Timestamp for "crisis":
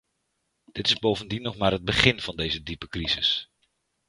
2.87-3.51